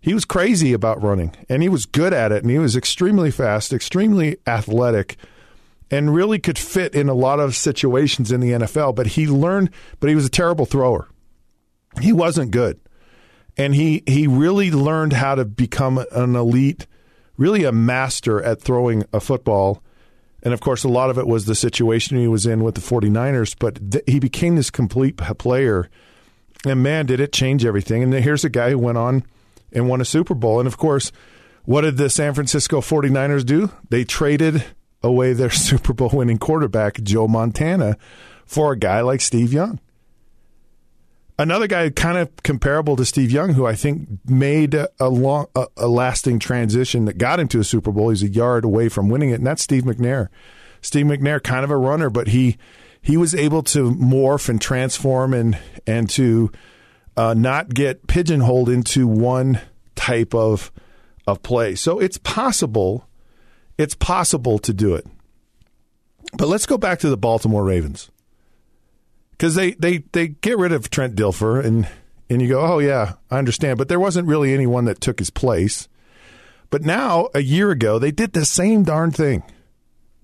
He 0.00 0.12
was 0.12 0.24
crazy 0.24 0.72
about 0.72 1.02
running, 1.02 1.34
and 1.48 1.62
he 1.62 1.68
was 1.68 1.86
good 1.86 2.12
at 2.12 2.32
it, 2.32 2.42
and 2.42 2.50
he 2.50 2.58
was 2.58 2.76
extremely 2.76 3.30
fast, 3.30 3.72
extremely 3.72 4.36
athletic, 4.46 5.16
and 5.90 6.14
really 6.14 6.38
could 6.38 6.58
fit 6.58 6.94
in 6.94 7.08
a 7.08 7.14
lot 7.14 7.40
of 7.40 7.56
situations 7.56 8.30
in 8.30 8.40
the 8.40 8.50
NFL. 8.50 8.94
But 8.94 9.08
he 9.08 9.26
learned, 9.26 9.70
but 10.00 10.08
he 10.08 10.14
was 10.14 10.26
a 10.26 10.30
terrible 10.30 10.66
thrower. 10.66 11.08
He 12.00 12.12
wasn't 12.12 12.50
good. 12.50 12.80
And 13.56 13.74
he, 13.74 14.02
he 14.06 14.26
really 14.26 14.70
learned 14.70 15.14
how 15.14 15.34
to 15.34 15.44
become 15.44 16.04
an 16.12 16.36
elite, 16.36 16.86
really 17.36 17.64
a 17.64 17.72
master 17.72 18.42
at 18.42 18.60
throwing 18.60 19.04
a 19.12 19.20
football 19.20 19.82
and 20.42 20.54
of 20.54 20.60
course, 20.60 20.84
a 20.84 20.88
lot 20.88 21.10
of 21.10 21.18
it 21.18 21.26
was 21.26 21.46
the 21.46 21.54
situation 21.54 22.16
he 22.16 22.28
was 22.28 22.46
in 22.46 22.62
with 22.62 22.74
the 22.74 22.80
49ers, 22.80 23.56
but 23.58 23.92
th- 23.92 24.04
he 24.06 24.20
became 24.20 24.56
this 24.56 24.70
complete 24.70 25.16
player. 25.16 25.90
And 26.64 26.82
man, 26.82 27.06
did 27.06 27.20
it 27.20 27.32
change 27.32 27.64
everything. 27.64 28.02
And 28.02 28.12
here's 28.14 28.44
a 28.44 28.48
guy 28.48 28.70
who 28.70 28.78
went 28.78 28.98
on 28.98 29.24
and 29.72 29.88
won 29.88 30.00
a 30.00 30.04
Super 30.04 30.34
Bowl. 30.34 30.60
And 30.60 30.66
of 30.66 30.76
course, 30.76 31.12
what 31.64 31.82
did 31.82 31.96
the 31.96 32.08
San 32.08 32.34
Francisco 32.34 32.80
49ers 32.80 33.44
do? 33.44 33.70
They 33.90 34.04
traded 34.04 34.64
away 35.02 35.32
their 35.32 35.50
Super 35.50 35.92
Bowl 35.92 36.10
winning 36.12 36.38
quarterback, 36.38 37.02
Joe 37.02 37.28
Montana, 37.28 37.96
for 38.44 38.72
a 38.72 38.78
guy 38.78 39.00
like 39.00 39.20
Steve 39.20 39.52
Young. 39.52 39.80
Another 41.40 41.68
guy 41.68 41.88
kind 41.90 42.18
of 42.18 42.34
comparable 42.42 42.96
to 42.96 43.04
Steve 43.04 43.30
Young, 43.30 43.52
who 43.52 43.64
I 43.64 43.76
think 43.76 44.08
made 44.28 44.74
a 44.74 45.08
long, 45.08 45.46
a, 45.54 45.66
a, 45.76 45.86
lasting 45.86 46.40
transition 46.40 47.04
that 47.04 47.16
got 47.16 47.38
him 47.38 47.46
to 47.48 47.60
a 47.60 47.64
Super 47.64 47.92
Bowl. 47.92 48.08
He's 48.10 48.24
a 48.24 48.28
yard 48.28 48.64
away 48.64 48.88
from 48.88 49.08
winning 49.08 49.30
it, 49.30 49.34
and 49.34 49.46
that's 49.46 49.62
Steve 49.62 49.84
McNair. 49.84 50.28
Steve 50.80 51.06
McNair, 51.06 51.40
kind 51.40 51.62
of 51.62 51.70
a 51.70 51.76
runner, 51.76 52.10
but 52.10 52.28
he 52.28 52.58
he 53.00 53.16
was 53.16 53.34
able 53.34 53.62
to 53.62 53.92
morph 53.92 54.48
and 54.48 54.60
transform 54.60 55.32
and 55.32 55.56
and 55.86 56.10
to 56.10 56.50
uh, 57.16 57.34
not 57.34 57.72
get 57.72 58.06
pigeonholed 58.08 58.68
into 58.68 59.06
one 59.06 59.60
type 59.94 60.34
of 60.34 60.72
of 61.26 61.42
play. 61.42 61.74
So 61.74 61.98
it's 61.98 62.18
possible, 62.18 63.07
it's 63.78 63.94
possible 63.94 64.58
to 64.58 64.72
do 64.74 64.94
it. 64.94 65.06
But 66.36 66.48
let's 66.48 66.66
go 66.66 66.76
back 66.76 66.98
to 67.00 67.08
the 67.08 67.16
Baltimore 67.16 67.64
Ravens 67.64 68.10
because 69.30 69.54
they, 69.54 69.72
they, 69.72 69.98
they 70.12 70.28
get 70.28 70.58
rid 70.58 70.72
of 70.72 70.90
Trent 70.90 71.14
Dilfer 71.14 71.64
and 71.64 71.88
and 72.30 72.42
you 72.42 72.48
go, 72.48 72.60
oh 72.60 72.78
yeah, 72.78 73.14
I 73.30 73.38
understand, 73.38 73.78
but 73.78 73.88
there 73.88 74.00
wasn't 74.00 74.28
really 74.28 74.52
anyone 74.52 74.84
that 74.84 75.00
took 75.00 75.18
his 75.18 75.30
place. 75.30 75.88
But 76.70 76.82
now, 76.82 77.28
a 77.34 77.40
year 77.40 77.70
ago, 77.70 77.98
they 77.98 78.10
did 78.10 78.32
the 78.32 78.44
same 78.44 78.82
darn 78.82 79.10
thing. 79.10 79.42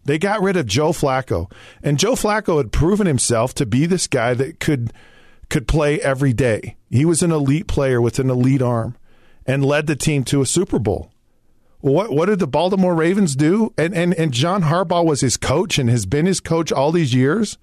They 0.05 0.19
got 0.19 0.43
rid 0.43 0.59
of 0.59 0.67
Joe 0.67 0.91
Flacco, 0.91 1.51
and 1.83 1.99
Joe 1.99 2.13
Flacco 2.13 2.59
had 2.59 2.73
proven 2.73 3.07
himself 3.07 3.55
to 3.55 3.65
be 3.65 3.87
this 3.87 4.07
guy 4.07 4.35
that 4.35 4.61
could 4.61 4.93
could 5.49 5.67
play 5.67 6.01
every 6.01 6.33
day. 6.33 6.77
He 6.91 7.05
was 7.05 7.23
an 7.23 7.33
elite 7.33 7.67
player 7.67 8.01
with 8.01 8.19
an 8.19 8.29
elite 8.29 8.63
arm, 8.63 8.97
and 9.47 9.65
led 9.65 9.87
the 9.87 9.97
team 9.97 10.25
to 10.25 10.43
a 10.43 10.47
Super 10.47 10.79
Bowl. 10.79 11.11
What 11.85 12.13
what 12.13 12.31
did 12.31 12.39
the 12.39 12.47
Baltimore 12.47 12.95
Ravens 12.95 13.37
do? 13.37 13.75
And 13.77 13.95
and 13.95 14.15
and 14.15 14.33
John 14.33 14.63
Harbaugh 14.63 15.05
was 15.05 15.21
his 15.21 15.37
coach 15.37 15.79
and 15.79 15.91
has 15.91 16.07
been 16.07 16.25
his 16.25 16.41
coach 16.41 16.73
all 16.73 16.93
these 16.93 17.13
years. 17.13 17.59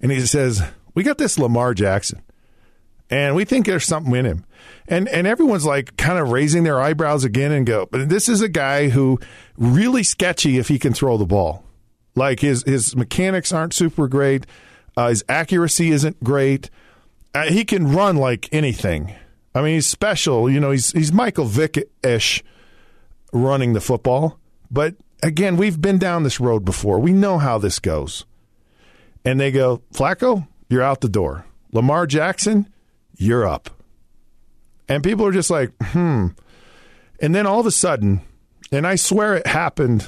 And 0.00 0.12
he 0.12 0.20
says, 0.20 0.62
we 0.94 1.02
got 1.02 1.18
this 1.18 1.36
Lamar 1.36 1.74
Jackson, 1.74 2.22
and 3.10 3.34
we 3.34 3.44
think 3.44 3.66
there's 3.66 3.84
something 3.84 4.14
in 4.14 4.24
him. 4.24 4.44
And 4.86 5.08
and 5.08 5.26
everyone's 5.26 5.64
like 5.64 5.96
kind 5.96 6.16
of 6.16 6.30
raising 6.30 6.62
their 6.62 6.80
eyebrows 6.80 7.24
again 7.24 7.50
and 7.50 7.66
go, 7.66 7.88
but 7.90 8.08
this 8.08 8.28
is 8.28 8.40
a 8.40 8.48
guy 8.48 8.88
who 8.90 9.18
really 9.58 10.04
sketchy 10.04 10.58
if 10.58 10.68
he 10.68 10.78
can 10.78 10.92
throw 10.92 11.16
the 11.16 11.26
ball. 11.26 11.64
Like 12.14 12.38
his 12.38 12.62
his 12.62 12.94
mechanics 12.94 13.52
aren't 13.52 13.74
super 13.74 14.06
great, 14.06 14.46
uh, 14.96 15.08
his 15.08 15.24
accuracy 15.28 15.90
isn't 15.90 16.22
great. 16.22 16.70
Uh, 17.34 17.46
he 17.46 17.64
can 17.64 17.92
run 17.92 18.16
like 18.16 18.48
anything. 18.52 19.12
I 19.56 19.62
mean, 19.62 19.74
he's 19.74 19.88
special. 19.88 20.48
You 20.48 20.60
know, 20.60 20.70
he's 20.70 20.92
he's 20.92 21.12
Michael 21.12 21.46
Vick 21.46 21.90
ish 22.04 22.44
running 23.32 23.72
the 23.72 23.80
football. 23.80 24.38
But 24.70 24.94
again, 25.22 25.56
we've 25.56 25.80
been 25.80 25.98
down 25.98 26.22
this 26.22 26.40
road 26.40 26.64
before. 26.64 26.98
We 26.98 27.12
know 27.12 27.38
how 27.38 27.58
this 27.58 27.78
goes. 27.78 28.24
And 29.24 29.40
they 29.40 29.50
go, 29.50 29.82
Flacco, 29.92 30.46
you're 30.68 30.82
out 30.82 31.00
the 31.00 31.08
door. 31.08 31.46
Lamar 31.72 32.06
Jackson, 32.06 32.68
you're 33.16 33.46
up. 33.46 33.70
And 34.88 35.02
people 35.02 35.26
are 35.26 35.32
just 35.32 35.50
like, 35.50 35.72
hmm. 35.80 36.28
And 37.20 37.34
then 37.34 37.46
all 37.46 37.60
of 37.60 37.66
a 37.66 37.72
sudden, 37.72 38.20
and 38.70 38.86
I 38.86 38.94
swear 38.94 39.34
it 39.34 39.46
happened 39.46 40.06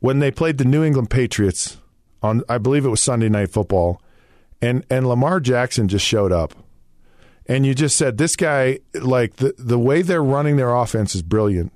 when 0.00 0.18
they 0.18 0.30
played 0.30 0.58
the 0.58 0.64
New 0.64 0.82
England 0.84 1.10
Patriots 1.10 1.78
on, 2.22 2.42
I 2.48 2.58
believe 2.58 2.84
it 2.84 2.90
was 2.90 3.00
Sunday 3.00 3.28
Night 3.28 3.50
Football, 3.50 4.00
and 4.60 4.84
and 4.90 5.08
Lamar 5.08 5.40
Jackson 5.40 5.88
just 5.88 6.04
showed 6.04 6.32
up, 6.32 6.54
and 7.46 7.64
you 7.64 7.74
just 7.74 7.96
said 7.96 8.18
this 8.18 8.36
guy, 8.36 8.80
like 8.94 9.36
the 9.36 9.54
the 9.58 9.78
way 9.78 10.02
they're 10.02 10.22
running 10.22 10.56
their 10.56 10.74
offense 10.74 11.14
is 11.14 11.22
brilliant, 11.22 11.72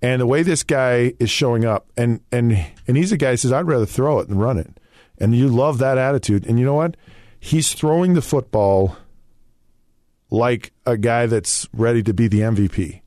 and 0.00 0.20
the 0.20 0.26
way 0.26 0.42
this 0.42 0.62
guy 0.62 1.14
is 1.18 1.30
showing 1.30 1.64
up, 1.64 1.90
and 1.96 2.20
and 2.30 2.66
and 2.86 2.96
he's 2.96 3.12
a 3.12 3.16
guy 3.16 3.30
who 3.30 3.36
says 3.36 3.52
I'd 3.52 3.66
rather 3.66 3.86
throw 3.86 4.18
it 4.20 4.28
than 4.28 4.38
run 4.38 4.58
it. 4.58 4.78
And 5.18 5.34
you 5.34 5.48
love 5.48 5.78
that 5.78 5.98
attitude. 5.98 6.46
And 6.46 6.58
you 6.58 6.64
know 6.64 6.74
what? 6.74 6.96
He's 7.40 7.72
throwing 7.72 8.14
the 8.14 8.22
football 8.22 8.96
like 10.30 10.72
a 10.86 10.96
guy 10.96 11.26
that's 11.26 11.68
ready 11.72 12.02
to 12.04 12.14
be 12.14 12.28
the 12.28 12.40
MVP. 12.40 13.00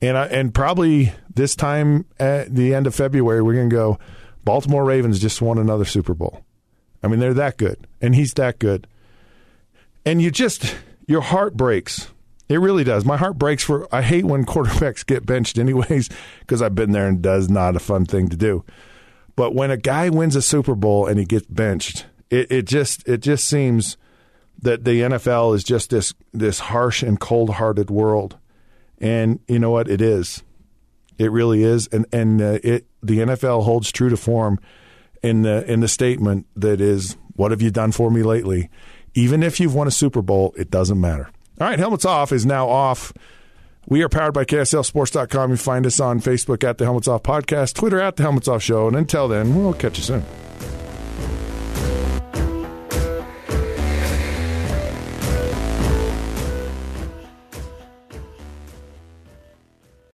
And 0.00 0.16
I, 0.16 0.26
and 0.26 0.54
probably 0.54 1.12
this 1.34 1.56
time 1.56 2.06
at 2.20 2.54
the 2.54 2.74
end 2.74 2.86
of 2.86 2.94
February, 2.94 3.42
we're 3.42 3.54
going 3.54 3.70
to 3.70 3.74
go. 3.76 3.98
Baltimore 4.44 4.84
Ravens 4.84 5.18
just 5.18 5.42
won 5.42 5.58
another 5.58 5.84
Super 5.84 6.14
Bowl. 6.14 6.44
I 7.02 7.08
mean, 7.08 7.20
they're 7.20 7.34
that 7.34 7.58
good, 7.58 7.86
and 8.00 8.14
he's 8.14 8.32
that 8.34 8.58
good. 8.58 8.86
And 10.06 10.22
you 10.22 10.30
just, 10.30 10.76
your 11.06 11.20
heart 11.20 11.56
breaks. 11.56 12.10
It 12.48 12.58
really 12.58 12.84
does. 12.84 13.04
My 13.04 13.16
heart 13.16 13.36
breaks 13.38 13.62
for, 13.62 13.92
I 13.94 14.02
hate 14.02 14.24
when 14.24 14.44
quarterbacks 14.46 15.04
get 15.04 15.26
benched, 15.26 15.58
anyways, 15.58 16.08
because 16.40 16.62
I've 16.62 16.74
been 16.74 16.92
there 16.92 17.06
and 17.06 17.20
does 17.20 17.48
not 17.48 17.76
a 17.76 17.80
fun 17.80 18.06
thing 18.06 18.28
to 18.28 18.36
do. 18.36 18.64
But 19.36 19.54
when 19.54 19.70
a 19.70 19.76
guy 19.76 20.08
wins 20.08 20.34
a 20.34 20.42
Super 20.42 20.74
Bowl 20.74 21.06
and 21.06 21.18
he 21.18 21.24
gets 21.24 21.46
benched, 21.46 22.06
it, 22.30 22.50
it 22.50 22.66
just, 22.66 23.06
it 23.08 23.18
just 23.18 23.46
seems 23.46 23.96
that 24.60 24.84
the 24.84 25.02
NFL 25.02 25.54
is 25.54 25.62
just 25.62 25.90
this, 25.90 26.12
this 26.32 26.58
harsh 26.58 27.02
and 27.02 27.20
cold 27.20 27.50
hearted 27.50 27.90
world. 27.90 28.36
And 28.98 29.40
you 29.46 29.58
know 29.58 29.70
what? 29.70 29.88
It 29.88 30.00
is. 30.00 30.42
It 31.18 31.30
really 31.30 31.62
is. 31.62 31.86
And, 31.88 32.06
and 32.12 32.40
uh, 32.42 32.58
it, 32.64 32.86
the 33.02 33.18
NFL 33.18 33.64
holds 33.64 33.92
true 33.92 34.08
to 34.08 34.16
form 34.16 34.58
in 35.22 35.42
the 35.42 35.70
in 35.70 35.80
the 35.80 35.88
statement 35.88 36.46
that 36.56 36.80
is, 36.80 37.16
"What 37.34 37.50
have 37.50 37.62
you 37.62 37.70
done 37.70 37.92
for 37.92 38.10
me 38.10 38.22
lately?" 38.22 38.70
Even 39.14 39.42
if 39.42 39.58
you've 39.58 39.74
won 39.74 39.88
a 39.88 39.90
Super 39.90 40.22
Bowl, 40.22 40.54
it 40.56 40.70
doesn't 40.70 41.00
matter. 41.00 41.30
All 41.60 41.66
right, 41.66 41.78
helmets 41.78 42.04
off 42.04 42.30
is 42.30 42.46
now 42.46 42.68
off. 42.68 43.12
We 43.88 44.02
are 44.02 44.08
powered 44.08 44.34
by 44.34 44.44
KSLSports.com. 44.44 45.50
You 45.50 45.56
find 45.56 45.86
us 45.86 45.98
on 45.98 46.20
Facebook 46.20 46.62
at 46.62 46.78
the 46.78 46.84
Helmets 46.84 47.08
Off 47.08 47.22
Podcast, 47.22 47.74
Twitter 47.74 48.00
at 48.00 48.16
the 48.16 48.22
Helmets 48.22 48.46
Off 48.46 48.62
Show, 48.62 48.86
and 48.86 48.96
until 48.96 49.28
then, 49.28 49.54
we'll 49.56 49.72
catch 49.72 49.96
you 49.98 50.04
soon. 50.04 50.24